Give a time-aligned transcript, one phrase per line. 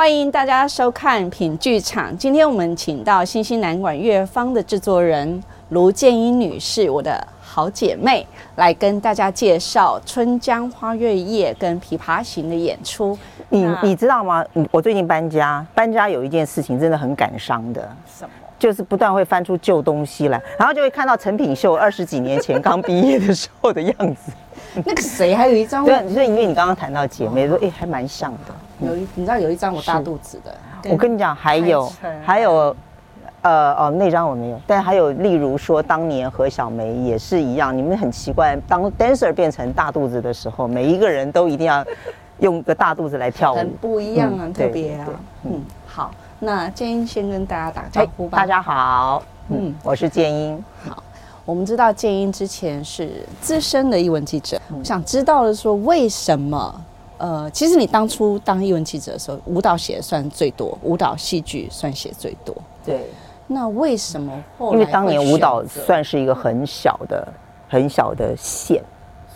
[0.00, 2.16] 欢迎大家收看品剧场。
[2.16, 8.26] 今天我们请到新兴南管乐坊的制作人卢建英女士，我的好姐妹，
[8.56, 13.16] 来跟大家介绍《春江花月夜》跟《琵琶行》的演出。
[13.50, 14.42] 你你知道吗？
[14.70, 17.82] 我最近搬家，搬家有一件事情真的很感伤的。
[18.06, 18.30] 什么？
[18.58, 24.32] 就是不断会翻出旧东西来，然后就会看到陈品秀二十几年前刚毕业的时候的样子。
[24.82, 25.84] 那个谁还有一张？
[25.84, 28.54] 对，所以因为你刚刚谈到姐妹，说哎，还蛮像的。
[28.80, 30.54] 有一，你知道有一张我大肚子的。
[30.90, 31.92] 我跟你讲，还有
[32.24, 32.74] 还有，
[33.42, 34.60] 呃哦，那张我没有。
[34.66, 37.76] 但还有，例如说，当年何小梅也是一样。
[37.76, 41.84] 你们很奇怪，当 dancer 变成大肚子的时候，每一个人都一定要
[42.38, 45.06] 用个大肚子来跳舞，很不一样啊，特别啊。
[45.44, 48.38] 嗯，好，那建英先跟大家打个招呼吧。
[48.38, 50.64] 大家好，嗯，我是建英。
[50.88, 51.02] 好。
[51.46, 56.82] 我们知道建英之前是资深的译文记者，我想知道的说，为什么？
[57.20, 62.56] 呃，其实你当初当英文记者的时候，舞蹈写的算最多，舞蹈戏剧算写最多。
[62.82, 63.06] 对，
[63.46, 64.72] 那为什么后来？
[64.72, 67.28] 因为当年舞蹈算是一个很小的、
[67.68, 68.82] 很小的线，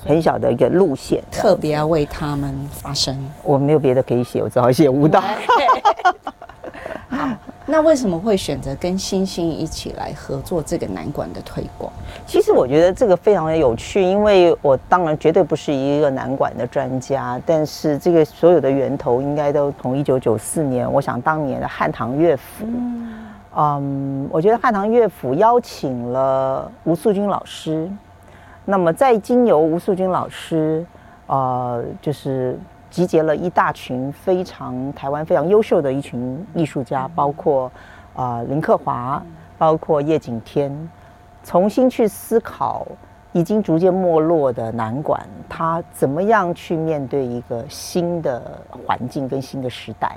[0.02, 3.14] 很小的一个路线，特别要为他们发声。
[3.42, 5.22] 我没有别的可以写，我只好写舞蹈。
[7.10, 7.28] 好。
[7.66, 11.90] 那为什么会选择跟星星一起来合作这个南管的推广？
[12.26, 22.66] 其实我觉得这个非常的有趣，因为我当然绝对不是一个南管的专家，但是这个所有的源头应该都从一九九四年，我想当年的汉唐乐府，
[23.56, 27.90] 嗯，我觉得汉唐乐府邀请了吴素君老师，
[28.66, 30.84] 那么再经由吴素君老师，
[31.28, 32.58] 呃，就是。
[32.94, 37.64] 集结了一大群非常台湾非常优秀的一群艺术家，包括
[38.14, 39.20] 啊、呃、林克华，
[39.58, 40.70] 包括叶景天，
[41.42, 42.86] 重新去思考
[43.32, 50.16] 已经逐渐没落的南管，他怎么样去面对一个新的环境跟新的时代。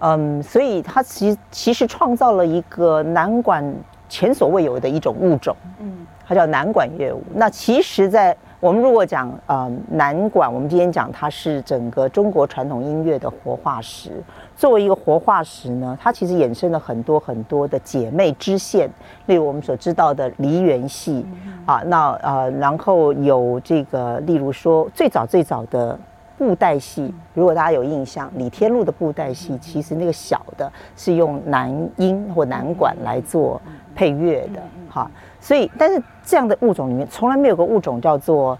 [0.00, 3.64] 嗯，所以他其其实创造了一个南管
[4.08, 7.22] 前所未有的一种物种，嗯，它叫南管乐舞。
[7.32, 14.22] 那其实，在我们如果讲呃南管，我们今天讲它是整个中国传统音乐的活化石。
[14.54, 18.90] 作为一个活化石呢，它其实衍生了很多很多的姐妹支线，
[19.24, 21.24] 例如我们所知道的梨园戏
[21.64, 25.98] 啊，那呃然后有这个，例如说最早最早的
[26.36, 33.58] 布袋戏，如果大家有印象，李天禄的布袋戏，其实那个小的是用男音或男管来做
[33.94, 34.60] 配乐的，
[34.90, 35.10] 哈。
[35.40, 38.58] 所以，但是这样的物种里面，从来没有个物种叫做，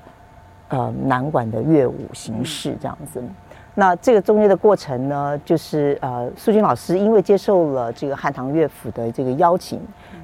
[0.69, 3.23] 呃，南管的乐舞形式这样子。
[3.75, 9.81] 那这个中间的过程呢，就是呃，素君老师因为接受了这个汉唐乐府的这个邀请，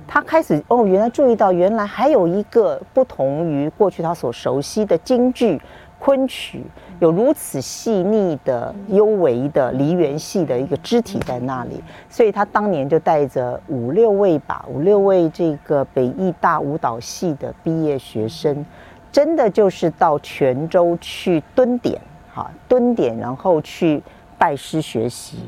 [0.06, 5.60] 他开始哦，原来注意到原来还有一个不同于过去他所熟悉的京剧。
[5.98, 6.62] 昆曲
[6.98, 18.64] 有如此细腻的、幽微的梨园戏的一个肢体在那里，所以他当年就带着五六位吧，五六位这个北艺大舞蹈系的毕业学生，
[19.12, 22.00] 真的就是到泉州去蹲点，
[22.32, 24.02] 哈，蹲点，然后去
[24.38, 25.38] 拜师学习。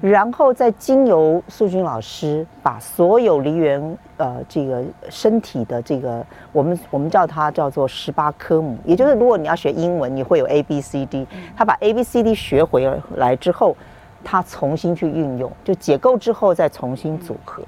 [0.00, 11.24] 然后再经由素君老师把所有梨园呃这个身体的这个我们我们叫它叫做十八科目，也就是如果你要学英文，你会有 A B C D，
[11.56, 13.76] 他把 A B C D 学回来之后，
[14.24, 17.62] 他重新去运用，就解构之后再重新组合，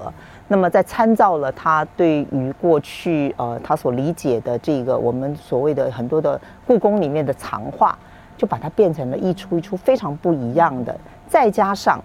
[0.49, 7.97] 那么在参照了他对于过去呃他所理解的这个我们所谓的很多的故宫里面的藏画，
[8.37, 10.95] 就把它变成了一出一出非常不一样的，
[11.27, 11.99] 再加上。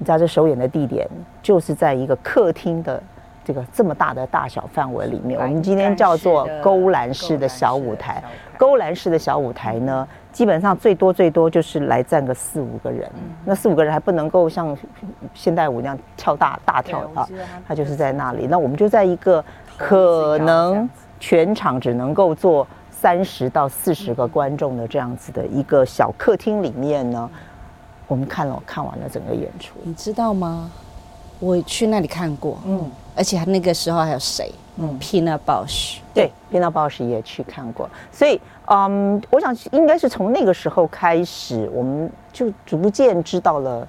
[0.00, 1.08] 你知道这首演的地点
[1.42, 3.02] 就是在一个客厅的
[3.44, 8.22] 这个这么大的大小范围里面，我们今天叫做勾栏式的小舞台。
[8.56, 13.10] 勾栏式的小舞台呢，基本上最多最多就是来站个四五个人，
[13.44, 14.76] 那四五个人还不能够像
[15.34, 17.26] 现代舞那样跳大大跳啊，
[17.66, 18.46] 他就是在那里。
[18.46, 19.44] 那我们就在一个
[19.76, 20.88] 可能
[21.18, 22.64] 全场只能够坐
[23.00, 27.30] 三十到四十个观众的这样子的一个小客厅里面呢。
[28.08, 30.70] 我们看了看完了整个演出，你知道吗？
[31.38, 34.50] 我去那里看过，嗯，而且那个时候还有谁？
[34.78, 37.88] 嗯，Pina Bausch，对，Pina Bausch 也去看过。
[38.10, 43.86] 所以，嗯，我想应该是从那个时候开始，我们就逐渐知道了，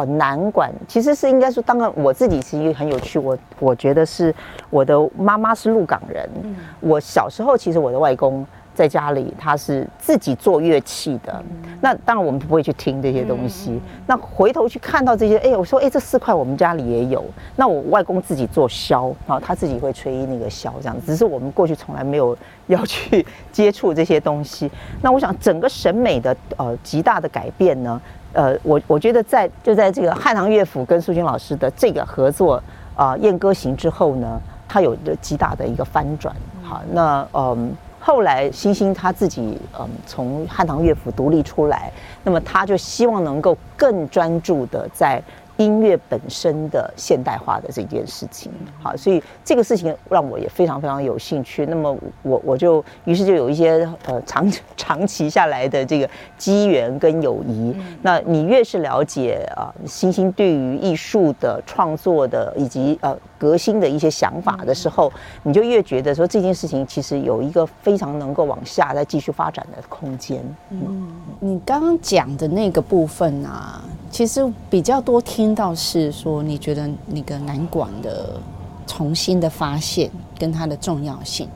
[0.00, 4.34] 哦，南管其实是应该说，当然我自己其实很有趣，我我觉得是
[4.70, 8.46] 我的妈妈是鹿港人，嗯，我小时候其实我的外公。
[8.72, 11.44] 在家里，他是自己做乐器的。
[11.82, 13.78] 那当然，我们不会去听这些东西。
[14.06, 17.22] 那回头去看到这些，哎，我说，哎，这四块我们家里也有。
[17.56, 21.04] 那我外公自己做箫，然后，他自己会吹那个箫，这样子。
[21.04, 22.34] 只是我们过去从来没有
[22.68, 24.70] 要去接触这些东西。
[25.02, 28.00] 那我想，整个审美的呃极大的改变呢，
[28.32, 32.62] 呃，我我觉得在就在这个汉唐乐府跟苏军老师的这个合作
[32.94, 36.34] 啊，呃《燕歌行》之后呢，他有着极大的一个翻转。
[36.62, 41.92] 好，那嗯，后来星星他自己嗯从汉唐乐府独立出来，
[42.22, 45.22] 那么他就希望能够更专注的在。
[45.60, 48.50] 音乐本身的现代化的这件事情，
[48.82, 51.66] 好，所以这个事情让我也非常非常有兴趣。
[51.66, 56.08] 那么我我就于是就有一些呃长长期下来的这个
[56.38, 57.76] 机缘跟友谊。
[58.00, 70.42] 那你越是了解啊，星星对于艺术的创作的以及呃革新的一些想法的时候，你就越觉得说这件事情其实有一个非常能够往下再继续发展的空间。
[70.70, 71.06] 嗯，
[71.38, 75.49] 你刚刚讲的那个部分啊，其实比较多听。
[75.50, 78.40] 听到是说，你觉得那个南管的
[78.86, 80.08] 重新的发现
[80.38, 81.48] 跟它的重要性，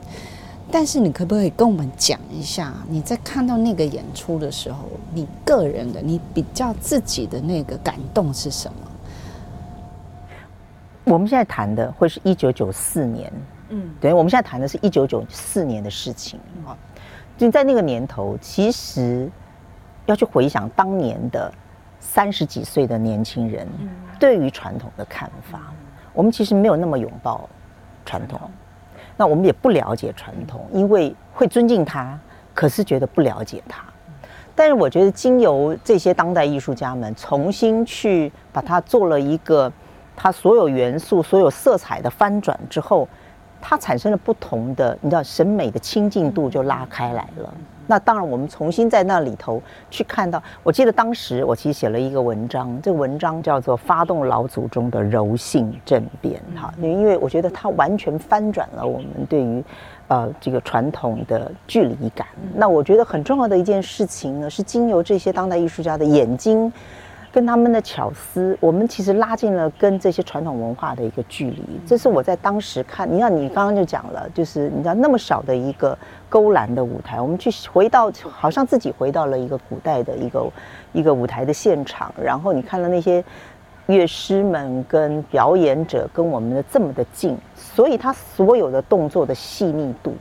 [0.69, 4.79] 但是你可不可以跟我们讲一下，你在看到那个演出的时候，
[5.13, 8.77] 你个人的你比较自己的那个感动是什么？
[11.05, 13.31] 我们现在谈的会是一九九四年，
[13.69, 16.75] 嗯，对，我们现在谈的是一九九四年的事情啊，
[17.37, 19.31] 就在那个年头，其实
[20.05, 21.49] 要去回想当年的。
[22.15, 23.67] 三十几岁的年轻人
[24.17, 25.73] 对于传统的看法，
[26.13, 27.49] 我们其实没有那么拥抱
[28.05, 28.39] 传统，
[29.17, 32.17] 那我们也不了解传统，因为会尊敬他，
[32.53, 33.83] 可是觉得不了解他。
[34.55, 39.69] 但是我觉得，经由这些当代艺术家们重新去把它做了一个，
[40.15, 43.05] 它所有元素、所有色彩的翻转之后，
[43.59, 47.53] 它产生了不同的，你知道，审美的亲近度就拉开来了。
[47.87, 59.63] 那当然，我们重新在那里头去看到，我记得当时我其实写了一个文章，这个文章叫做《发动老祖宗的柔性政变》哈，因为我觉得它完全翻转了我们对于
[60.07, 62.27] 呃这个传统的距离感。
[62.55, 66.71] 那我觉得很重要的一件事情呢，是经由这些当代艺术家的眼睛。
[67.35, 71.61] 跟他们的巧思，我们其实拉近了跟这些传统文化的一个距离。
[71.85, 75.97] 这是我在当时看，你看你刚刚就讲了，就是你知道那么小的一个
[76.29, 80.49] 勾栏的舞台，我们去回到，好像自己回到了一个古代的一个
[80.93, 83.21] 一个舞台的现场，然后你看了那些
[83.87, 90.15] 乐师们跟表演者跟我们的这么的近，所以他所有的动作的细腻度，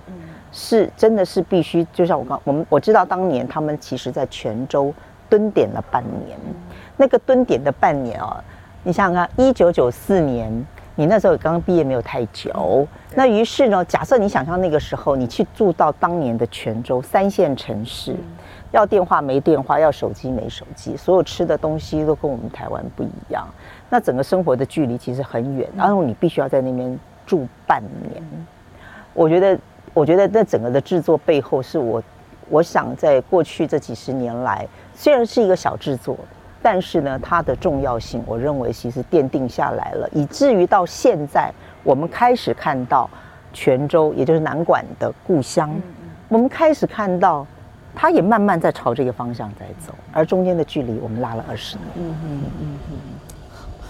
[0.51, 4.93] 是真的是必须，就像我刚我们我知道当年他们其实在泉州
[5.29, 6.37] 蹲点了半年。
[6.97, 8.37] 那个蹲点的半年哦，
[8.83, 18.15] 你想想看，一九九四年，你那时候刚刚毕业没有太久，那于是呢，假设你想象那个时候，你去住到当年的泉州三线城市，
[18.71, 23.47] 要电话没电话，要手机没手机，所有吃的东西都跟我们台湾不一样，
[23.91, 28.23] 那整个生活的距离其实很远，然后你必须要在那边住半年。
[29.13, 29.59] 我觉得，
[29.93, 32.03] 我觉得那整个的制作背后，是我
[32.51, 36.17] 我想在过去这几十年来，虽然是一个小制作。
[36.67, 41.53] 但是呢，它的重要性，我认为其实奠定下来了，以至于到现在，
[41.83, 43.07] 我们开始看到
[43.53, 45.71] 泉州，也就是南管的故乡，
[46.27, 47.47] 我们开始看到，
[47.95, 51.87] 它也慢慢在朝这个方向在走，而中间的距离我们拉了二十年。
[51.97, 52.97] 嗯嗯嗯嗯。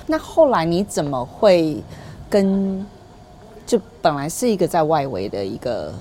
[0.08, 1.80] 那后来你怎么会
[2.28, 2.84] 跟，
[3.64, 5.94] 就本来是一个在外围的一个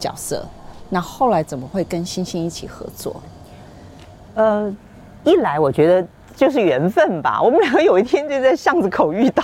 [0.00, 0.44] 角色，
[0.90, 3.22] 那后来怎么会跟星星一起合作？
[4.34, 4.74] 呃，
[5.22, 6.08] 一来我觉得。
[6.36, 9.42] 就是缘分吧，我们两个有一天就在巷子口遇到，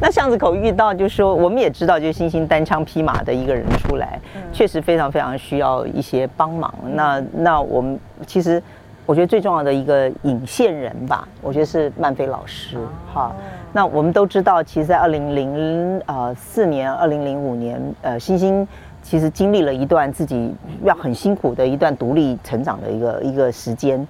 [0.00, 4.20] 那巷子口遇到，就说我们也知道，就是星星单枪匹马的一个人出来，
[4.52, 6.72] 确实非常非常需要一些帮忙。
[6.94, 8.62] 那那我们其实，
[9.04, 12.78] 我觉得最重要的一个引线人吧，我觉得是曼菲老师
[13.12, 13.34] 哈。
[13.72, 18.66] 那我们都知道，其实，在二零零呃四年、二零零五年，呃，星星
[19.02, 20.54] 其实经历了一段自己
[20.84, 24.06] 要很辛苦的一段独立成长的一个一个时间。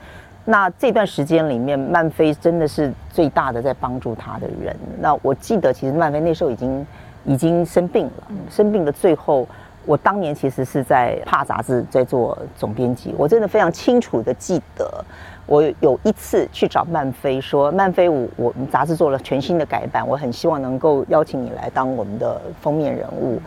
[0.47, 4.75] 那这段时间里面，曼菲真的是最大的在帮助他的人。
[4.99, 6.87] 那我记得，其实曼菲那时候已经
[7.25, 9.47] 已经生病了，生病的最后，
[9.85, 15.05] 我当年其实是在《帕》杂志在做总编辑，我真的非常清楚的记得，
[15.47, 23.41] 我有一次去找曼菲说：“曼菲，我我们杂志做了全新的改版，我很希望能够邀请你来当我们的封面人物。”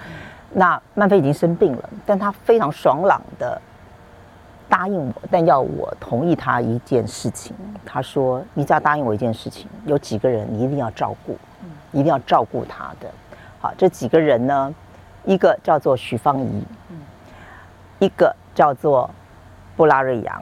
[0.55, 3.59] 那曼菲已经生病了，但他非常爽朗的。
[4.73, 7.55] 答应我，但要我同意他一件事情。
[7.85, 11.37] 他说：“你只要答应我一件事情，有几个人你一定要照顾，
[11.91, 13.07] 一定要照顾他的。
[13.59, 14.73] 好，这几个人呢，
[15.25, 16.63] 一个叫做许芳宜，
[17.99, 19.07] 一个叫做
[19.75, 20.41] 布拉瑞扬，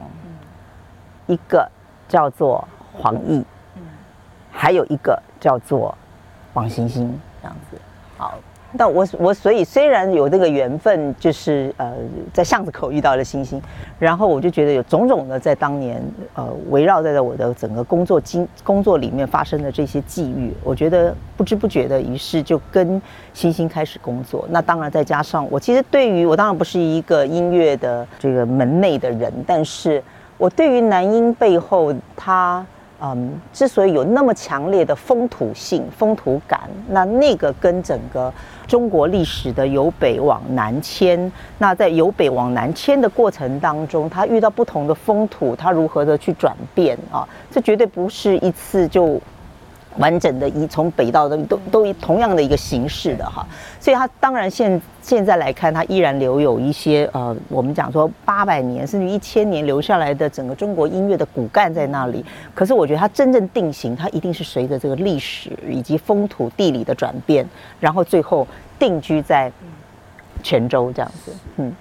[1.26, 1.70] 一个
[2.08, 3.44] 叫做黄奕，
[4.50, 5.94] 还有一个叫做
[6.54, 7.76] 王星星，这样子。
[8.16, 8.38] 好。”
[8.74, 11.92] 但我我所以虽然有这个缘分，就是呃
[12.32, 13.60] 在巷子口遇到了星星，
[14.02, 16.02] 然后我就觉得有种种的在当年，
[16.34, 23.00] 呃，围绕在我的整个工作经工作里面发生的这些际遇，我觉得不知不觉的，于是就跟
[23.32, 24.44] 星星开始工作。
[24.50, 30.02] 那当然再加上我其实对于我当然不是一个音乐的这个门内的人，但是
[30.36, 32.66] 我对于男音背后他。
[33.04, 38.32] 嗯，之所以有那么强烈的风土性、风土感，那那个跟整个
[38.68, 47.28] 中国历史的由北往南迁，那在由北往南迁的过程当中，它遇到不同的风土，它如何的去转变啊？
[47.50, 49.20] 这绝对不是一次就。
[49.98, 53.46] 完整的，一从北到东都都以同样的一个形式的哈，
[53.78, 62.24] 所以它当然现现在来看，它依然留有一些呃，我们讲说八百年甚至一千年留下来的整个中国音乐的骨干在那里。
[62.54, 67.46] 可是我觉得它真正定型，它一定是随着这个历史以及风土地理的转变，
[67.78, 68.46] 然后最后
[68.78, 69.52] 定居在
[70.42, 71.72] 泉州这样子，嗯。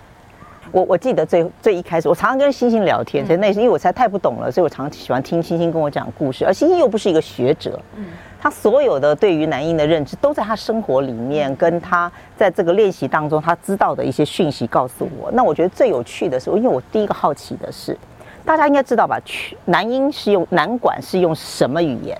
[0.71, 6.45] 我我记得最最一开始，我常常跟星星聊天，其实那是因为我实在太不懂了，所以我常常喜欢听星星跟我讲故事。
[6.45, 8.05] 而星星又不是一个学者，嗯
[8.43, 15.31] 他所有的对于男婴的认知都在他生活里面，跟他在这个练习当中他知道的一些讯息告诉我。
[15.31, 17.95] 那我觉得最有趣的是，因为我第一个好奇的是，
[18.43, 19.19] 大家应该知道吧？
[19.65, 22.17] 男婴是用男管是用什么语言？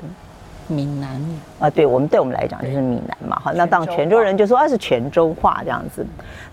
[0.71, 1.21] 闽南
[1.59, 6.05] 啊，对我们对我们来讲就是闽南嘛，哈，那当泉州人就说啊是泉州话这样子，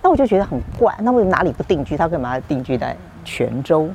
[0.02, 1.96] 那我就觉得很怪，那为什么哪里不定居？
[1.96, 2.94] 他干嘛要定居在
[3.24, 3.88] 泉州？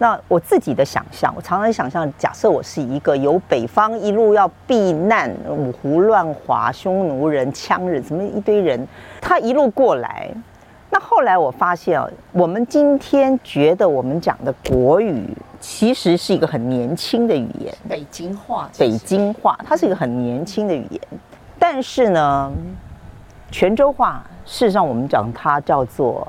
[0.00, 8.86] 那我自己的想象，我常常想象，假设我是一个由北方一路要避难，五胡乱华、匈奴人、羌人，什么一堆人，
[9.20, 10.30] 他一路过来。
[10.90, 15.28] 那后来我发现啊，我们今天觉得我们讲的国语，
[15.60, 18.68] 其实是一个很年轻的语言，北京话。
[18.78, 21.00] 北京话，它是一个很年轻的语言。
[21.58, 22.50] 但是呢，
[23.50, 26.26] 泉州话，事实上我们讲它叫做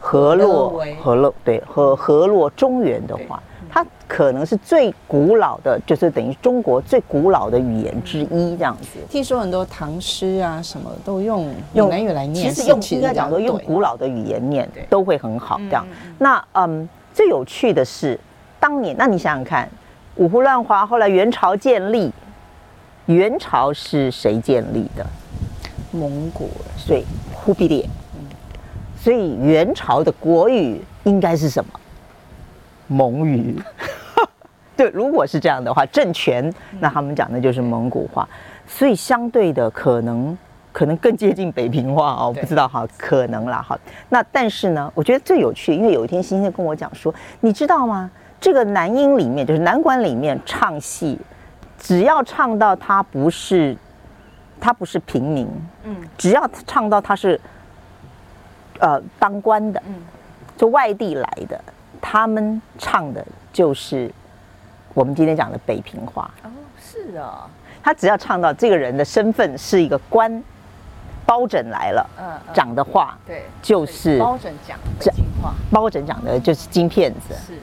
[0.00, 3.40] 河洛河洛，对，河河洛中原的话。
[3.72, 8.98] 它可能是最古老的，就是等于中国最古老的语言之一，这样子。
[9.08, 15.56] 听说很多唐诗啊，什么都用用南语来念，其实用应该讲说用古老的语言念都会很好。
[15.68, 15.86] 这样，
[16.18, 18.18] 那嗯，最有趣的是，
[18.58, 19.68] 当年那你想想看，
[20.16, 22.10] 五胡乱华，后来元朝建立，
[23.06, 25.06] 元朝是谁建立的？
[25.92, 27.88] 蒙古，所以忽必烈。
[28.98, 31.79] 所以元朝的国语应该是什么？
[32.90, 33.56] 蒙语，
[34.76, 38.28] 对，如果是这样的话，政权那他们讲的就是蒙古话，
[38.66, 40.36] 所以相对的可能
[40.72, 43.78] 可能更接近北平话哦，我不知道哈，可能啦哈。
[44.08, 48.10] 那但是呢，我觉得最有趣，因为有一天星星跟我讲说，你知道吗？
[48.40, 51.16] 这个男音里面就是南管里面唱戏，
[51.78, 53.76] 只要唱到他不是
[54.58, 55.48] 他不是平民，
[55.84, 57.40] 嗯，只要唱到他是
[58.80, 59.94] 呃当官的，嗯，
[60.56, 61.60] 就外地来的。
[62.00, 64.10] 他们唱的就是
[64.94, 66.30] 我们今天讲的北平话。
[66.42, 66.48] 哦，
[66.80, 67.48] 是啊，
[67.82, 70.42] 他只要唱到这个人的身份是一个官，
[71.26, 77.54] 包拯来了，嗯，讲的话对，就是包拯讲北京话，包拯讲的就是金片子，是，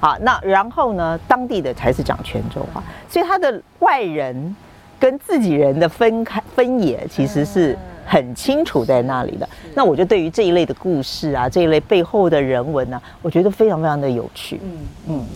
[0.00, 4.56] 好，那然后呢，当地的才是讲泉州话，所以他的外人
[4.98, 7.76] 跟自己人的分开分野其实是。
[8.08, 14.58] 很清楚在那里的，那我就对于这一类的故事啊，这一类背后的人文呢、啊，我觉得非常非常的有趣。
[14.64, 15.26] 嗯嗯，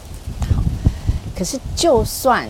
[0.56, 0.62] 好。
[1.36, 2.48] 可是就算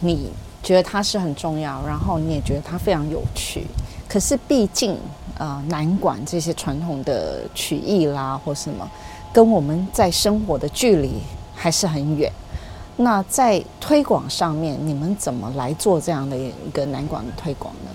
[0.00, 0.28] 你
[0.62, 3.66] 觉得它是很重要，然后你也觉得它非常有趣，
[4.06, 4.98] 可是毕竟
[5.38, 8.86] 呃，南管这些传统的曲艺啦或什么，
[9.32, 11.20] 跟我们在生活的距离
[11.54, 12.30] 还是很远。
[12.96, 17.90] 那在推广上面，你们怎么来做这样的一个南管的推广呢？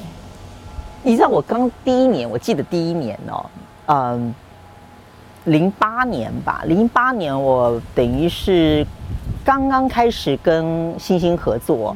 [1.01, 3.46] 你知道我刚第一年，我记得第一年哦，
[3.86, 4.36] 嗯，
[5.46, 8.86] 零八年吧，零八年我等于是
[9.44, 11.96] 刚刚开始跟星星合作，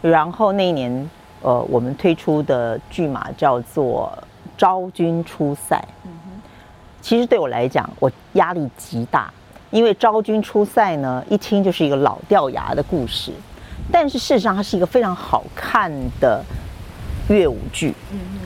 [0.00, 1.10] 然后那一年
[1.42, 4.10] 呃，我们推出的剧码叫做
[4.56, 5.76] 《昭君出塞》。
[7.02, 9.30] 其实对我来讲，我压力极大，
[9.70, 13.32] 因为《昭君出塞》呢，一听就是一个老掉牙的故事，
[13.90, 16.40] 但是事实上它是一个非常好看的。
[17.28, 17.94] 乐舞剧，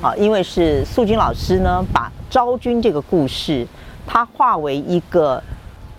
[0.01, 3.67] 啊，因为是素君老师呢，把昭君这个故事，
[4.07, 5.43] 她化为一个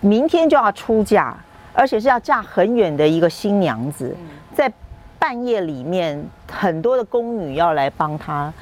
[0.00, 1.36] 明天就要出嫁，
[1.74, 4.16] 而且是要嫁很远的一个新娘子，
[4.54, 4.72] 在
[5.18, 8.52] 半夜里面，很多的宫女要来帮她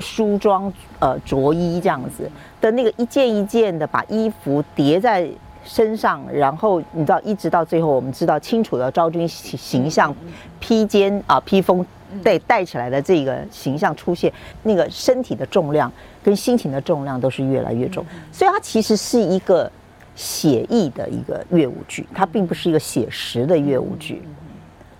[0.00, 2.28] 梳妆、呃着衣这样子
[2.60, 5.28] 的那个一件一件的把衣服叠在
[5.64, 10.12] 身上，然后你知道，一直到最后，我们知道清楚的昭君形象
[10.58, 11.86] 披肩啊披风。
[12.22, 19.70] 对，带起来的这个形象出现，那个身体的重量跟心情的重量都是越来越重，所以它其实是一个
[20.16, 24.22] 写意的一个乐舞剧，它并不是一个写实的乐舞剧。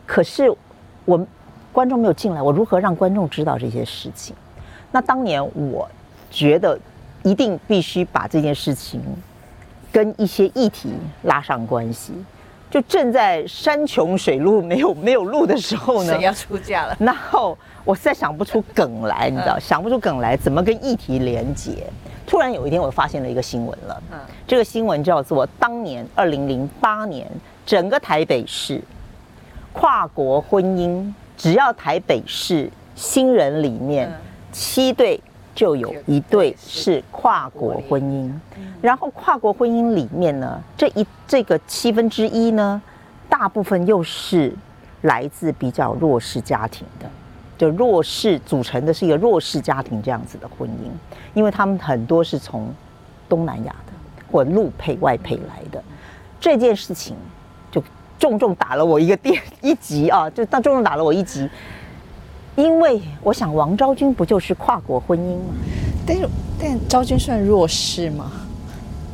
[0.07, 0.55] 可是
[1.05, 1.27] 我
[1.73, 4.35] 观众没有进来，我如何让观众知道这些事情？
[4.91, 5.89] 那当年我
[6.31, 6.79] 觉得
[7.23, 9.03] 一定必须把这件事情
[9.93, 12.13] 跟一些议题拉上关系。
[12.71, 16.97] 就正在山穷水路没有没有路的时候呢，谁要出嫁了？
[17.01, 21.87] 然后我实在想不出梗来，你知道，嗯、想不出梗来，怎么跟议题连接？
[22.27, 24.03] 突然有一天，我发现了一个新闻了。
[24.13, 27.27] 嗯，这个新闻叫做当年二零零八年，
[27.65, 28.83] 整个台北市
[29.73, 34.13] 跨国婚姻，只要台北市新人里面
[34.53, 35.19] 七对。
[35.59, 38.33] 就有一对是跨国婚姻，
[38.81, 42.81] 然后跨国婚姻里面呢，这一这个七分之一呢，
[43.29, 44.55] 大部分又是
[45.01, 47.11] 来自比较弱势家庭的，
[47.59, 50.93] 就弱势组成的是一个弱势家庭这样子的婚姻，
[51.35, 52.73] 因为他们很多是从
[53.29, 53.93] 东南亚的
[54.31, 55.83] 或陆配外配来的，
[56.39, 57.17] 这件事情
[57.69, 57.83] 就
[58.17, 61.51] 重重打了我一个电一击啊，就当重重打了我一击。
[62.59, 65.55] 因为我想，王昭君不就是跨国婚姻吗？
[66.05, 66.29] 但是，
[66.61, 68.33] 但昭君算弱势吗？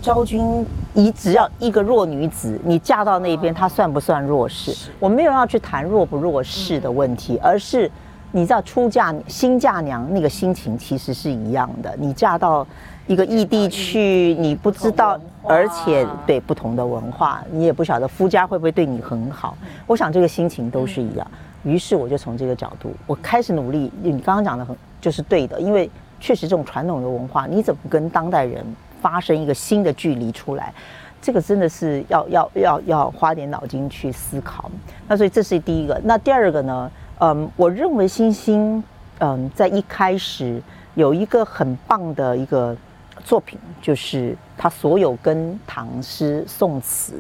[0.01, 4.75] 昭君，你只要一个弱女子，你嫁到那边，她算不算弱势？
[4.99, 7.91] 我没有要去谈弱不弱势的问题，而是
[8.33, 11.95] 你知道，出嫁新嫁娘那个心情其实是一样的。
[11.99, 12.67] 你嫁到
[13.07, 19.55] 一个异地去，你不知道，而且对不同的文化，你也不晓得夫家会不会对你很好。
[19.87, 21.31] 我想这个心情都是一样。
[21.65, 23.91] 于是我就从这个角度，我开始努力。
[24.03, 25.91] 你刚刚讲的很就是对的，因为
[26.21, 28.65] 确实这种传统的文化，你怎么跟当代人
[29.01, 30.73] 发生一个新的距离出来？
[31.21, 34.71] 这个真的是要要要要花点脑筋去思考。
[35.09, 35.99] 那所以这是第一个。
[36.05, 36.91] 那第二个呢？
[37.21, 38.83] 嗯，我认为星星
[39.21, 40.61] 嗯在一开始
[40.95, 42.77] 有一个很棒的一个
[43.25, 47.15] 作品，就是他所有跟唐诗宋词。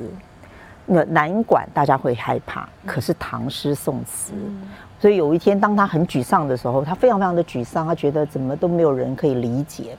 [0.86, 4.32] 那难管大家会害怕，可是唐诗宋词，
[5.00, 9.96] 所以有一天当他很沮丧的时候，他非常非常的沮丧，他觉得怎么都没有人可以理解。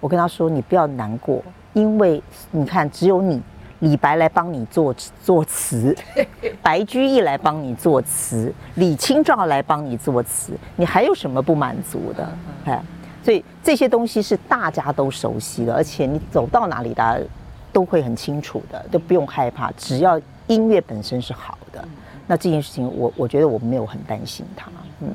[0.00, 1.42] 我跟他说：“你不要难过，
[1.74, 3.40] 因为你看，只有你
[3.80, 5.94] 李白来帮你作作词，
[6.62, 12.28] 白居易来帮你作词，李清照来帮你作词，你还有什么不满足的？
[12.64, 12.82] 哎，
[13.22, 17.24] 所以这些东西是大家都熟悉的，而且你走到哪里，大家。”
[17.72, 19.72] 都会很清楚的，都不用害怕。
[19.72, 21.82] 只要音乐本身是好的，
[22.26, 24.70] 那这件事情我我觉得我没有很担心它。
[25.00, 25.08] 嗯，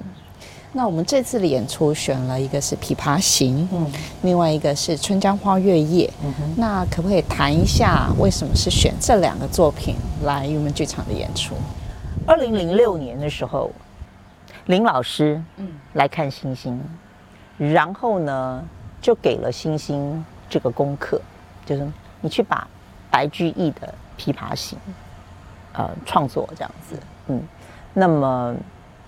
[0.74, 3.92] 那我们这次的演出选了一个是《琵琶行》，嗯，
[4.24, 6.08] 另外一个是《春江花月夜》。
[6.26, 11.56] 嗯哼，那可不可以谈一下为什么是选这两个作品来云门剧场的演出？
[12.26, 13.72] 二零零六年的时候，
[14.66, 16.82] 林老师嗯来看星星，
[17.58, 18.66] 然后呢
[19.02, 21.22] 就给了星星这个功课，
[21.66, 21.88] 就是。
[22.22, 22.68] 你去把
[23.10, 24.78] 白居易的《琵琶行》
[25.78, 26.96] 呃创作这样子，
[27.28, 27.42] 嗯，
[27.94, 28.56] 那么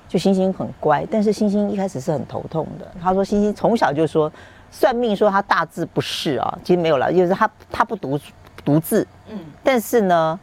[0.08, 2.88] 就星星很乖，但是星星一开始是很头痛的。
[3.02, 4.32] 他说星星从小就说
[4.72, 8.20] 算命说他大字不识啊，其实没有了，就是他他不读
[8.64, 10.40] 读字，嗯，但是呢，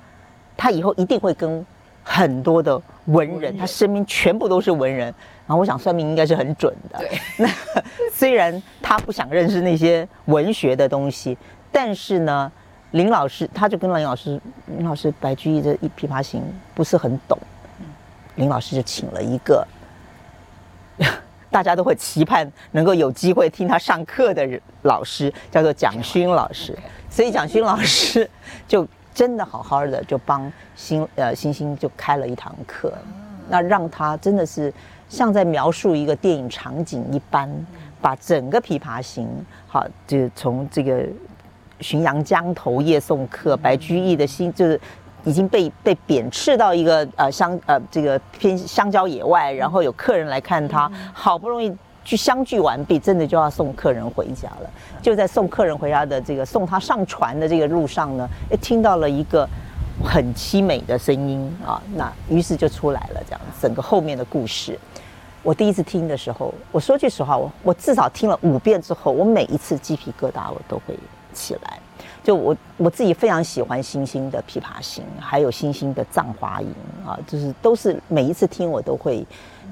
[0.57, 1.65] 他以后一定会跟
[2.03, 5.15] 很多的文人，他身边全部都是文人。
[5.47, 6.99] 然后我想算命应该是很准的。
[6.99, 7.49] 对， 那
[8.13, 11.37] 虽然他不想认识那些文学的东西。
[11.73, 12.51] 但是呢，
[12.93, 16.41] 林老师他就跟林老师，林老师白居易这一《琵琶行》
[16.75, 17.39] 不是很懂，
[18.37, 19.67] 林老师就请了一个
[21.51, 26.75] 大家都会期盼能够有机会听他上课的人老师，叫做蒋勋老师。
[27.11, 28.29] 所以蒋勋老师
[28.67, 32.91] 就真的好好的就帮星呃星星就开了一堂课，
[33.51, 34.73] 那让他真的是
[35.09, 37.49] 像在描述一个电影场景一般，
[38.01, 39.27] 把整个《琵琶行》
[39.67, 41.05] 好就从这个。
[41.79, 44.81] 浔阳江头夜送客，白居易的心就是
[45.25, 51.71] 已经被被贬斥到一个呃乡呃这个偏乡郊野外，然后有客人来看他，好不容易
[52.03, 54.71] 去相聚完毕，真的就要送客人回家了。
[55.03, 59.47] 就在送客人回家的这个送他上船的这个路上呢，诶，听到了一个
[60.05, 64.79] 很凄美的声音啊，那于是就出来了这样整个后面的故事。
[65.43, 70.97] 我第一次听的时候，我说句实话，我我至少听了五遍之后，我每一次鸡皮疙瘩我都会。
[71.37, 71.79] 起来，
[72.25, 76.75] 就我我自己非常喜欢星星的《琵琶行》，还有星星的《葬花吟》
[77.07, 79.23] 啊，就是都是每一次听我都会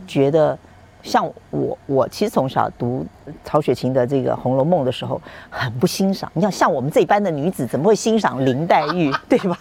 [0.07, 0.59] 觉得，
[1.05, 3.07] 像我我其实从小读
[3.45, 6.29] 曹雪芹的这个《红楼梦》的时候，很不欣赏。
[6.35, 9.57] 你要像我们这般的女子怎么会欣赏林黛玉， 对吧？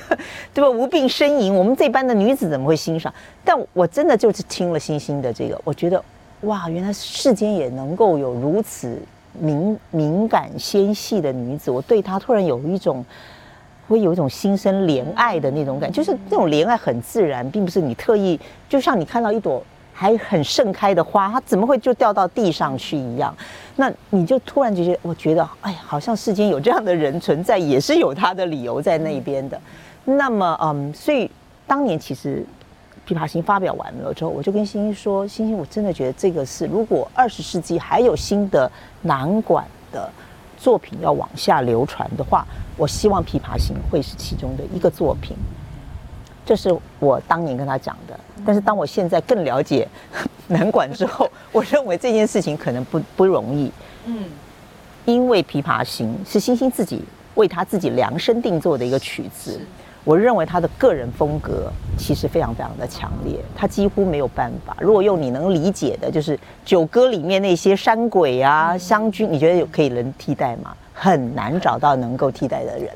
[0.52, 0.68] 对吧？
[0.68, 3.12] 无病呻吟，我们这般的女子怎么会欣赏？
[3.44, 6.02] 但我真的就是听了星星的这个，我觉得
[6.40, 8.98] 哇，原来世间也能够有如此。
[9.38, 13.04] 敏敏感纤细的女子，我对她突然有一种
[13.86, 19.62] 会有一种心生怜爱的那种感，就是那种怜爱很自然，并不是你特意，就像你看到一朵
[19.96, 23.34] 还很盛开的花，它怎么会就掉到地上去一样？
[23.76, 29.58] 那你就突然就觉得，我觉得，哎呀，好像世间有这样的人存在，也是有他的理由在那边的。
[30.04, 31.30] 那么，嗯，所以
[31.66, 32.44] 当年其实
[33.10, 38.70] 《琵琶行》发表完了之后，我就跟星星说：“星星，我真的觉得这个是，如果二十世纪还有新的
[39.02, 40.10] 南管的。”
[40.58, 42.44] 作品要往下流传的话，
[42.78, 45.36] 我希望《琵琶行》会是其中的一个作品。
[46.46, 48.18] 这是我当年跟他讲的。
[48.46, 49.86] 但是当我现在更了解
[50.48, 53.70] 南管之后， 我认为这件事情可能不不容易。
[54.06, 54.24] 嗯，
[55.04, 57.02] 因为《琵琶行》是星星自己
[57.34, 59.60] 为他自己量身定做的一个曲子。
[60.04, 64.76] 我认为他的个人风格其实非常非常的强烈，他几乎没有办法。
[64.80, 70.76] 如果用你能理解的，就是九歌里面那些山鬼啊、湘君，你觉得有可以能替代吗？
[70.94, 72.88] 很难找到能够替代的人。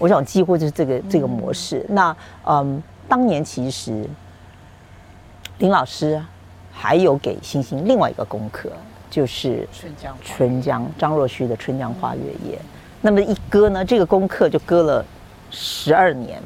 [0.00, 1.86] 我想几乎就是这个这个模式。
[1.88, 4.04] 那嗯，当年其实
[5.58, 6.20] 林老师
[6.72, 8.68] 还有给星星另外一个功课，
[9.08, 12.56] 就是《春江》《春江》张若虚的《春江花月夜》。
[13.00, 15.04] 那么一搁呢，这个功课就搁了。
[15.52, 16.40] 十二年，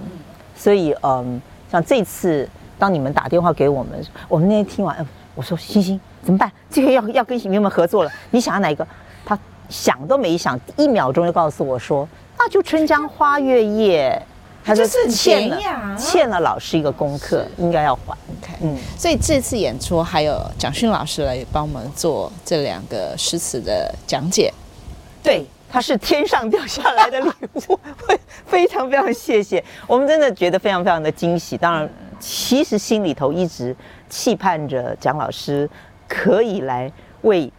[0.57, 1.38] 所以嗯，
[1.71, 6.51] 像这次当你们打电话给我们，我们那天听完，我说星星怎么办？
[6.71, 8.88] 这个要要跟你们合作了，你想要哪一个？
[9.27, 9.38] 他
[9.69, 14.20] 想都没想，一秒钟就告诉我说，那就《春江花月夜》，
[14.66, 18.12] 他就是欠了欠了老师一个功课，应该要还。
[18.12, 24.53] OK，嗯，所以这次演出还有蒋勋老师来帮我们做这两个诗词的讲解，
[25.23, 25.47] 对。
[25.66, 27.29] 他是天上掉下来的礼
[27.66, 28.16] 物，会
[28.47, 31.57] 非常非常谢谢， 我们真的觉得非常非常的惊喜。
[31.57, 33.75] 当然，其实心里头一直
[34.09, 35.68] 期盼着蒋老师
[36.07, 36.92] 可以来
[37.23, 37.53] 为大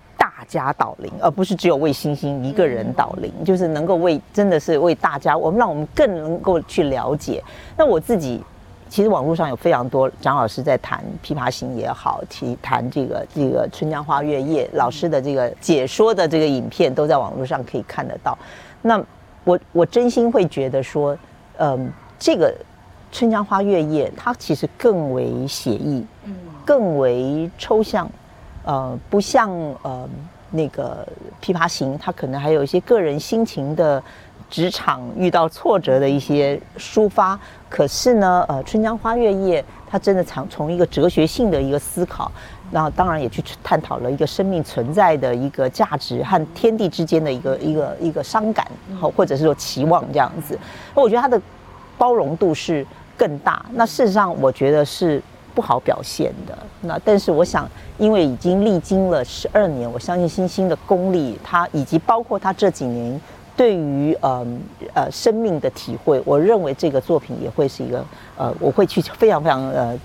[0.48, 7.44] 家导聆，而不是只有为星星一个人导聆，就是能够为真的是为大家，我们让我们更能够去了解。
[7.78, 8.44] 那我自己。
[8.88, 18.38] 其实网络上有非常多张老师在谈《琵琶行》也好，提谈这个这个《春江花月夜》老师的这个解说的这个影片，都在网络上可以看得到。
[18.84, 19.04] 那
[19.44, 21.18] 我我真心会觉得说，
[21.58, 22.48] 嗯，这个
[23.12, 26.06] 《春江花月夜》它其实更为写意，
[26.64, 28.08] 更为抽象，
[28.64, 29.50] 呃，不像
[29.82, 30.08] 呃
[30.56, 31.08] 那个
[31.46, 34.02] 《琵琶行》，它可能还有一些个人心情的。
[34.48, 37.38] 职场遇到挫折的一些抒发，
[37.68, 42.32] 可是呢，呃，《春江花月夜》它真的从从一个哲学性的一个思考，
[42.72, 48.66] 然后当然也去探讨了一个生命存在的一个价值和天地之间的一个一个一个伤感，
[49.02, 50.58] 或或者是说期望这样子。
[50.96, 51.42] 那我觉得它的
[51.98, 52.86] 包容度是
[53.18, 53.66] 更大。
[53.74, 55.20] 那事实上，我觉得是
[55.56, 56.58] 不好表现的。
[56.82, 63.20] 那但是我想，因为已经历经了十二年，我相信星星的功力，他以及包括他这几年。
[63.58, 64.46] 对于呃
[64.94, 68.04] 呃生命的体会，我认为这个作品也会是一个
[68.36, 69.98] 呃，我会去非常非常呃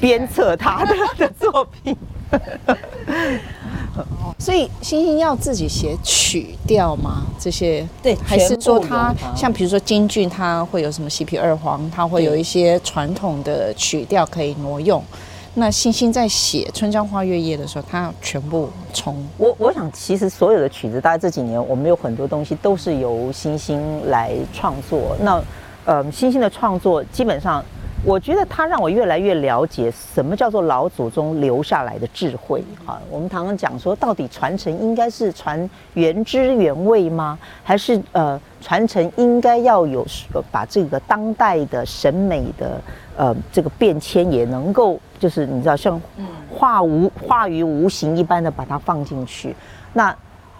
[0.00, 1.96] 鞭策他的 的作品。
[4.38, 7.22] 所以星星要自己写曲调吗？
[7.38, 15.02] 这些对，还是说他像比如说京剧，他会有什么西皮二黄，他会有一些传统的曲调可以挪用。
[15.54, 25.16] 那星星在写《春江花月夜》的时候，他全部从我我想，其实所有的曲子，大概这几年我们有很多东西都是由星星来创作。
[25.20, 25.40] 那
[25.84, 27.64] 呃，星星的创作基本上，
[28.06, 33.00] 我觉得它让我越来越了解什么叫做老祖宗留下来的智慧啊。
[33.10, 37.38] 我们常常讲说，到底传承应该是传原汁原味吗？
[37.62, 40.06] 还是呃，传承应该要有
[40.52, 42.80] 把这个当代的审美的。
[43.16, 46.02] 呃，这个变迁也能够，就是你知道，像
[46.50, 49.54] 化无化于无形一般的把它放进去。
[49.92, 50.10] 那，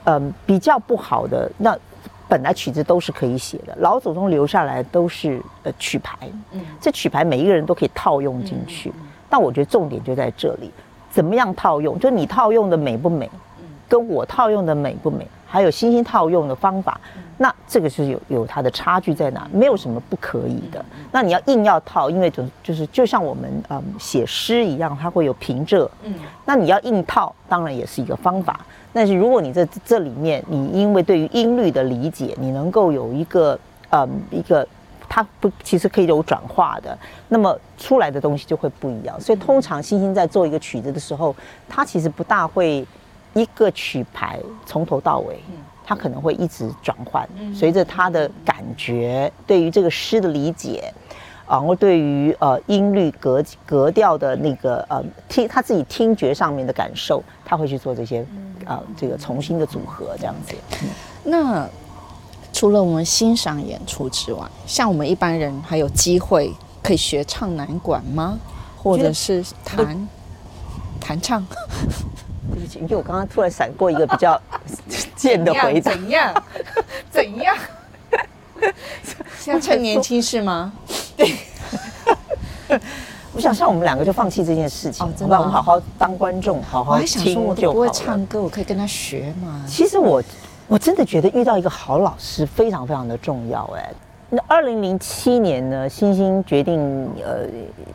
[0.04, 1.76] 嗯、呃，比较不好的，那
[2.28, 6.16] 本来曲子都是可以写的，老祖宗留下来都是呃曲牌，
[6.52, 8.92] 嗯，这曲牌每一个人都可以套用进去。
[9.28, 10.70] 但我觉得重点就在这里，
[11.10, 11.98] 怎么样套用？
[11.98, 13.28] 就你套用的美不美，
[13.88, 17.00] 跟我套用的美不美，还有星星套用的方法。
[17.36, 19.48] 那这个是有有它的差距在哪？
[19.52, 20.84] 没有什么不可以的。
[21.12, 25.88] 那你要硬要套，因为就就是就像我们嗯写诗一样，它会有平仄。
[26.02, 26.14] 嗯。
[26.44, 28.58] 那你要硬套，当然也是一个方法。
[28.92, 33.58] 但是如果你在这里面，你因为对于音律的理解，你能够有一个
[33.90, 34.66] 嗯一个，
[35.08, 36.96] 它不其实可以有转化的，
[37.28, 39.20] 那么出来的东西就会不一样。
[39.20, 41.34] 所以通常星星在做一个曲子的时候，
[41.68, 42.86] 它其实不大会
[43.34, 45.38] 一个曲牌从头到尾。
[45.86, 50.90] 他可能会一直转换，随着他的感觉，对于这个诗的理解，
[51.46, 58.24] 然后对于呃音律格格调的那个呃听他自己听觉上面的感受，他会去做这些
[58.64, 60.54] 呃这个重新的组合这样子。
[61.22, 61.68] 那
[62.50, 66.50] 除了我们欣赏演出之外，像我们一般人还有机会
[66.82, 68.38] 可以学唱南管吗？
[68.82, 70.08] 或者是弹
[70.98, 71.46] 弹唱？
[72.54, 74.40] 对不起，因为我刚刚突然闪过一个比较
[75.16, 75.90] 贱的回答。
[75.92, 76.42] 怎样？
[77.10, 77.56] 怎样？
[79.38, 80.72] 现在趁年轻是吗？
[81.16, 81.36] 对。
[83.34, 85.38] 我想像我们两个就放弃这件事情，好吧？
[85.40, 87.24] 我们好好当观众，好好听就好。
[87.24, 89.60] 我还想说，我不会唱歌，我可以跟他学嘛？
[89.66, 90.22] 其实我
[90.68, 93.68] 我真的觉得遇到一个好老师非常非常的重要。
[93.76, 93.92] 哎，
[94.30, 96.80] 那二零零七年呢，星星决定
[97.24, 97.46] 呃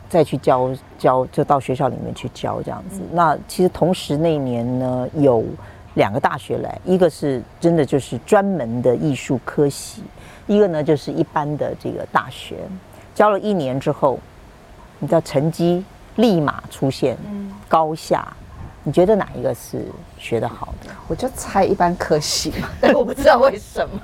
[0.08, 3.00] 再去教教，就到学校里面去教这样子。
[3.12, 5.44] 那其实同时那一年呢，有
[5.94, 10.02] 两个大学来，一个是真的就是专门的艺术科系，
[10.46, 12.56] 一个呢就是一般的这个大学。
[13.14, 14.18] 教了一年之后。
[15.02, 15.82] 你知道成绩
[16.16, 17.16] 立马出现
[17.66, 18.30] 高下，
[18.82, 19.86] 你觉得哪一个是
[20.18, 20.90] 学得好的？
[21.08, 23.98] 我就猜一般科系嘛，但我不知道为什么。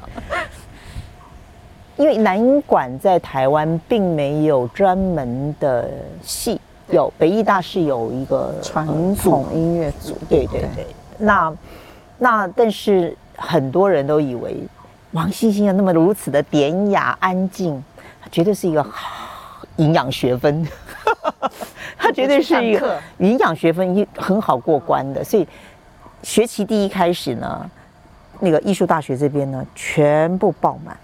[1.97, 5.89] 因为南管在台湾并没有专门的
[6.23, 10.87] 系，有北艺大是有一个传统音乐组，对对对。
[11.19, 11.53] 那
[12.19, 14.57] 那但是很多人都以为
[15.13, 17.83] 王星星啊那么如此的典雅安静，
[18.31, 20.67] 绝对是一个好营养学分。
[21.99, 25.49] 他绝对是一个 营养学分一很好过关的，所以
[26.23, 27.71] 学期第一开始呢，
[28.41, 30.97] 那个艺术大学这边呢全部爆满，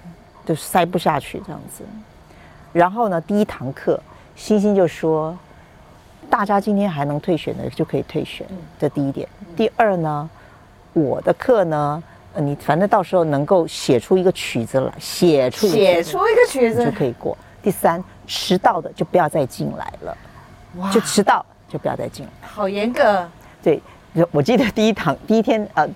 [0.44, 1.84] 就塞不下去这样子。
[2.72, 4.00] 然后呢，第一堂课，
[4.34, 5.36] 星星就说，
[6.30, 8.46] 大家今天还能退选的就可以退选，
[8.78, 9.28] 这第一点。
[9.54, 10.28] 第二呢，
[10.92, 12.02] 我的课呢，
[12.36, 17.36] 你反正到时候能够写出一个曲子来，写出写出一个曲子就可以过。
[17.62, 20.16] 第三，迟到的就不要再进来了，
[20.78, 22.48] 哇就迟到就不要再进来。
[22.48, 23.28] 好严格。
[23.62, 23.80] 对，
[24.30, 25.88] 我记得第一堂第一天呃，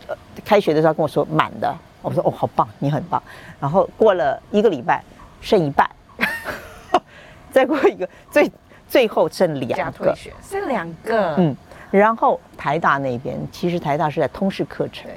[0.45, 1.75] 开学的时候跟我说满的，
[2.07, 3.21] 我说哦好棒，你很棒。
[3.61, 5.03] 然后过了一个礼拜，
[5.41, 5.91] 剩一半，
[7.51, 8.51] 再过一个最
[8.89, 11.35] 最后剩两个，剩两个。
[11.37, 11.57] 嗯，
[11.91, 15.11] 然后台大那边其实台大是在通识课程，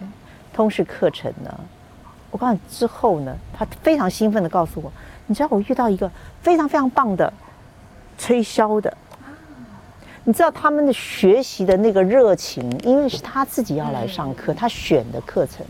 [0.52, 1.60] 通识课程呢，
[2.32, 4.92] 我告诉你之后呢，他非常兴奋的告诉我。
[5.28, 6.10] 你知道我遇到一个
[6.42, 7.32] 非常非常棒的
[8.18, 8.92] 吹箫的，
[10.24, 15.64] 你知道他们的学习的那个热情，因为是他自己要来上课，他选的课程，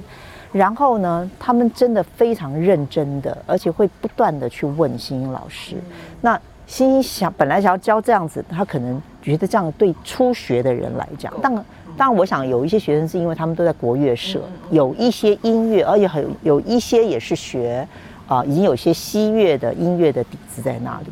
[0.52, 5.76] 然后呢，他们真的非常认真的，而且会不断的去问星星老师。
[6.22, 11.66] 那星星想本来想要教这样子，他可能觉得这样对初学的人来讲，当然，
[11.98, 17.88] 当然，我想有一些学生是因为他们都在国乐社，有一些音乐，而且很有有一些也是学。
[18.30, 21.08] 啊，已经有些西乐的音乐的底子在那里，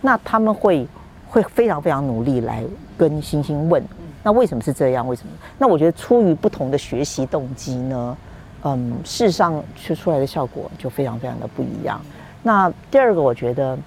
[0.00, 0.84] 那他们会
[1.28, 2.64] 会非常非常努力来
[2.96, 3.80] 跟星星问，
[4.24, 5.06] 那为什么是这样？
[5.06, 5.32] 为什么？
[5.56, 8.16] 那我觉得出于不同的学习动机呢，
[8.62, 12.00] 嗯，事实上出出来的效果就非常非常的不一样。
[12.42, 13.78] 那第二个，我觉得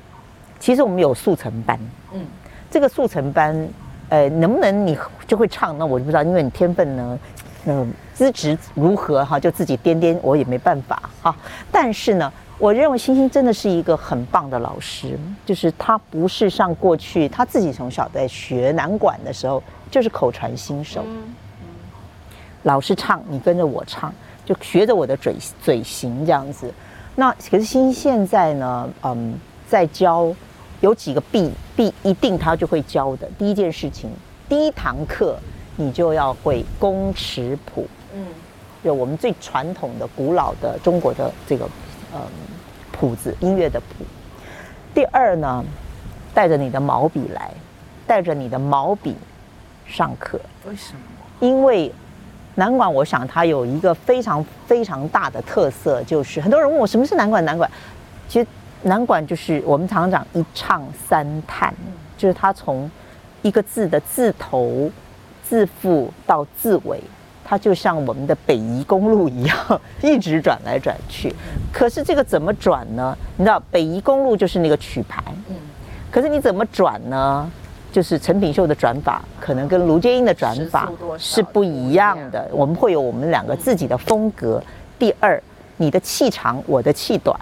[0.59, 1.79] 其实我们有速成班，
[2.13, 2.25] 嗯，
[2.69, 3.67] 这个速成班，
[4.09, 5.77] 呃，能不能你就会唱？
[5.77, 7.19] 那我就不知道，因为你天分呢，
[7.65, 11.35] 嗯，资质如何哈，就自己颠颠，我也没办法哈。
[11.71, 12.31] 但是呢。
[12.59, 21.03] 我认为星星真的是一个很棒的老师，就是他不是像过去他自己从小在学南管的时候就是口传心授，
[22.61, 24.13] 老师唱你跟着我唱，
[24.51, 26.69] 就学着我的嘴嘴型这样子。
[27.15, 29.33] 那可是星星现在呢，嗯，
[29.69, 30.33] 在教
[30.81, 33.29] 有几个必必一定他就会教的。
[33.37, 34.09] 第一件事情，
[34.49, 35.37] 第一堂课
[35.77, 38.25] 你就要会公尺谱，嗯，
[38.83, 41.69] 就我们最传统的古老的中国的这个。
[42.13, 42.19] 嗯，
[42.91, 44.03] 谱子音乐的谱。
[44.93, 45.63] 第二呢，
[46.33, 47.49] 带着你的毛笔来，
[48.05, 49.15] 带着你的毛笔
[49.87, 50.37] 上课。
[50.67, 50.99] 为什么？
[51.39, 51.89] 因为
[52.55, 57.43] 南管，我想它有一个非常非常大的特色，就是很多人问我什么是南管？
[57.45, 57.69] 南管，
[58.27, 58.47] 其实
[58.83, 61.73] 南管就是我们常常讲一唱三叹，
[62.17, 62.89] 就是它从
[63.41, 64.89] 一个字的字头、
[65.43, 67.01] 字腹到字尾。
[67.43, 71.35] 它就像我们的北宜公路一样，一直转来转去。
[71.73, 73.17] 可是这个怎么转呢？
[73.35, 75.21] 你知道北宜公路就是那个曲牌，
[76.09, 77.51] 可是你怎么转呢？
[77.91, 82.47] 就是陈品秀的转法可能跟卢建英的转法是不一样的。
[82.53, 84.63] 我们会有我们两个自己的风格。
[84.97, 85.41] 第二，
[85.75, 87.35] 你的气长，我的气短，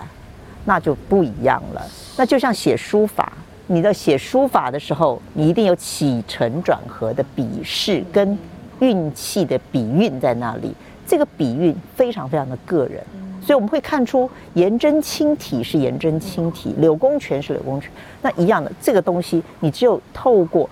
[0.65, 1.85] 那就不一样了。
[2.17, 3.33] 那就像写书法，
[3.67, 8.35] 你在写书法的时候，你一定有起承转合的笔势跟。
[8.81, 10.73] 运气的笔韵在那里，
[11.05, 13.03] 这个笔韵非常非常的个人，
[13.41, 20.69] 所以我们会看出颜真卿体是颜真卿体，柳公权是柳公权，那一样的这个东西，你只有透过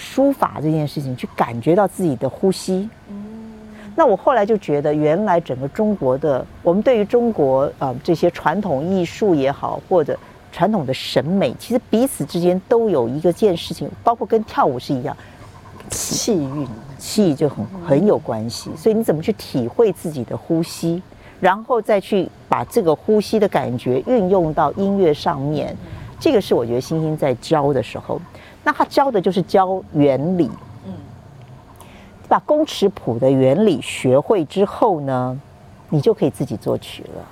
[0.00, 2.88] 书法这件事情去感觉到自己的呼吸。
[3.94, 10.18] 那我后来就觉得，原来整个中国的我们对于中国呃这些传统艺术也好，或者
[10.50, 15.14] 传统的审美，其实彼此之间都有一个件事情，包括跟跳舞是一样，
[15.90, 16.66] 气韵
[16.98, 18.70] 气就很很有关系。
[18.74, 21.02] 所以你怎么去体会自己的呼吸，
[21.38, 25.76] 然后再去把这个呼吸的感觉运用到音乐上面，
[26.20, 28.20] 这个是我觉得星星在教的时候，
[28.62, 30.48] 那他教的就是教原理。
[30.86, 30.92] 嗯
[32.28, 35.36] 把工尺谱的原理学会之后呢，
[35.88, 37.24] 你就可以自己作曲了。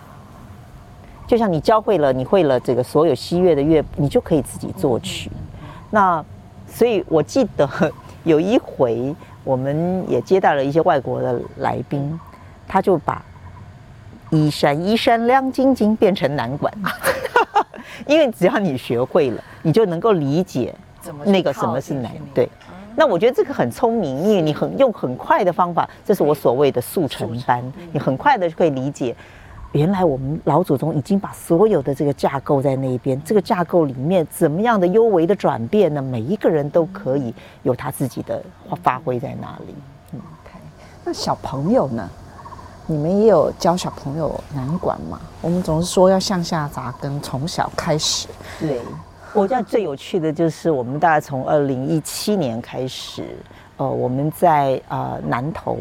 [1.24, 5.31] 就像你教会了，你会了这个所有西乐的乐谱，你就可以自己作曲。
[5.90, 6.24] 那
[6.66, 7.70] 所以我记得
[8.24, 12.18] 有一回，我们也接待了一些外国的来宾，
[12.66, 13.24] 他就把
[14.30, 16.72] 一闪一闪亮晶晶变成南管，
[18.06, 20.74] 因为只要你学会了，你就能够理解
[21.24, 22.48] 那个什么是难，对。
[22.94, 27.62] 那我觉得这个很聪明，因为你很用很快的方法，这是我所谓的速成班，
[27.92, 29.14] 你很快的就可以理解，
[29.72, 36.02] 原来我们老祖宗已经把所有的这个架构在那边，这个架构里面怎么样的幽微的转变呢？
[36.02, 38.42] 每一个人都可以有他自己的
[38.82, 39.74] 发挥在那里。
[40.12, 40.20] 嗯。
[41.04, 42.06] 那小朋友呢？
[42.90, 45.20] 你们也有教小朋友南管吗？
[45.42, 48.27] 我们总是说要向下扎根，从小开始。
[48.59, 48.81] 对。
[49.35, 53.37] 我觉得最有趣的就是，我们大概从二零一七年开始，
[53.77, 55.77] 呃，我们在、呃、南投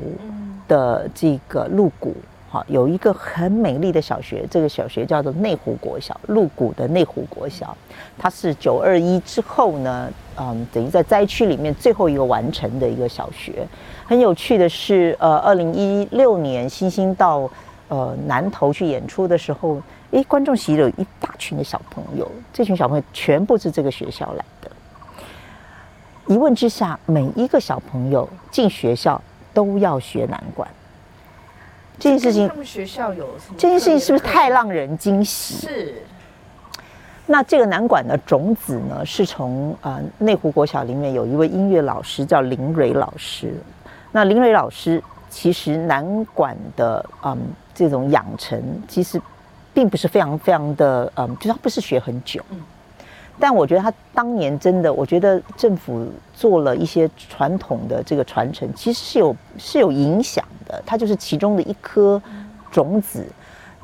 [0.67, 2.13] 的这个鹿谷，
[2.49, 7.75] 好，有一个很美丽的小学，这个小学叫做内湖国小，鹿谷的内湖国小，
[8.17, 13.67] 它是九二一之后呢，嗯，等于在灾区里面最后一个完成的一个小学。
[14.05, 17.49] 很有趣的是，呃，二零一六年星星到
[17.89, 19.81] 呃南投去演出的时候。
[20.12, 24.71] 诶，观众席有一大群的小朋友，这群小朋友全部是这个学校来的。
[26.27, 29.21] 一问之下，每一个小朋友进学校
[29.53, 30.65] 都要学南管。
[31.99, 35.67] 这件事情，他们学校有这件事情是不是太让人惊喜？
[35.67, 35.95] 是。
[37.25, 43.53] 那这个南管的种子呢，是从呃内湖国小里面有一位音乐老师叫林蕊老师。
[44.12, 47.38] 那林蕊老师其实南管的嗯
[47.73, 49.21] 这种养成，其实。
[49.73, 52.43] 并不是非常非常的，嗯，就是他不是学很久，
[53.39, 60.82] 但我觉得他当年真的，我觉得政府做了一些传统的这个传承，其实是有是有影响的。
[60.86, 62.21] 它就是其中的一颗
[62.71, 63.26] 种子，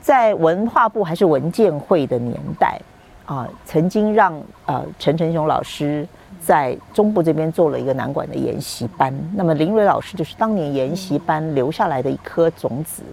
[0.02, 2.80] 在文化部还是文建会的年代
[3.26, 4.34] 啊，曾经让
[4.66, 6.08] 呃陈澄雄老师
[6.39, 9.13] 在中部这边做了一个南管的研习班。
[9.36, 13.04] 那么林蕊老师就是当年研习班留下来的一颗种子。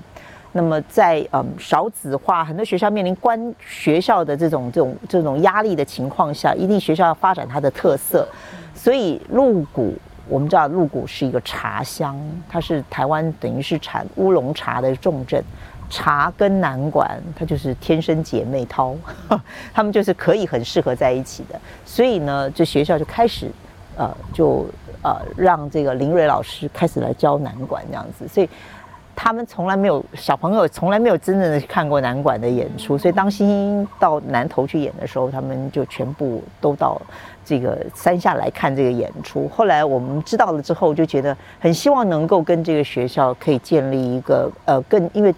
[0.53, 8.27] 那么在嗯少子化，很多学校面临关学校的这种这种这种压力的情况下，一定学校要发展它的特色。
[8.75, 9.95] 所以鹿谷，
[10.29, 15.41] 我们知道鹿谷是一个茶乡，它是台湾等于是产乌龙茶的重镇，
[15.89, 18.97] 茶跟南管它就是天生姐妹淘，
[19.73, 21.61] 他们就是可以很适合在一起的。
[21.85, 23.49] 所以呢，这学校就开始
[23.97, 24.67] 呃就
[25.03, 28.49] 呃让这个林蕊老师开始来教南管这样子，所以。
[29.23, 36.99] 他们从来没有小朋友从来没有真正的看过南管的演出，所以当星星到南头去演的时候，他们就全部都到
[37.45, 39.47] 这个山下来看这个演出。
[39.49, 45.35] 后来我们知道了之后，就觉得很希望能够跟这个学校可以建立一个呃更因为。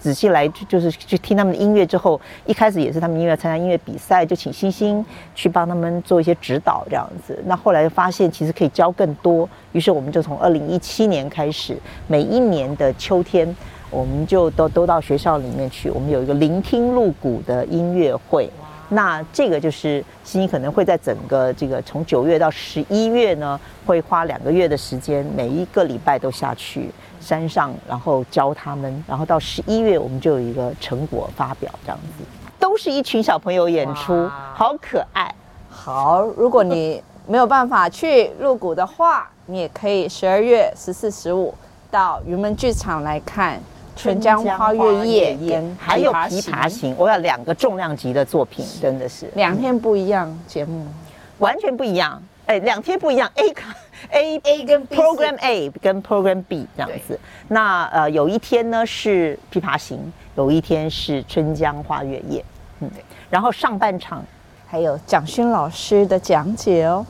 [0.00, 7.36] 仔细来就是去听他们的音乐之后，一开始也是他们音乐参加音乐比赛，就请星星去帮他们做一些指导这样子。
[7.46, 13.54] 那后来发现其实可以教更多，于是我们就从二零一七年开始，每一年的秋天，
[13.90, 15.90] 我们就都都到学校里面去。
[15.90, 18.48] 我们有一个聆听鹿谷的音乐会，
[18.90, 26.88] 那这个就是星星可能会在整个这个从九月到十一月呢，会花两个月的时间，每一个礼拜都下去。
[27.28, 32.24] 山上，然后教他们，然后到十一月我们就有一个成果发表，这样子，
[32.58, 35.30] 都是一群小朋友演出，好可爱。
[35.68, 41.54] 好，如果你没有办法去入谷的话，你也可以十二月十四、十五
[41.90, 43.58] 到云门剧场来看
[43.94, 50.86] 《春江花月夜》跟还有《琵琶行》，我要两个重量级的作品，真的是两天不一样节目，
[51.40, 52.22] 完全不一样。
[52.46, 53.50] 哎，两天不一样，A
[54.10, 57.18] A A 跟 B Program A 跟 Program B 这样子。
[57.48, 59.98] 那呃，有一天呢是《琵琶行》，
[60.36, 62.40] 有一天是《春江花月夜》。
[62.80, 63.04] 嗯，对。
[63.28, 64.24] 然后上半场
[64.66, 67.04] 还有蒋勋老师的讲解哦。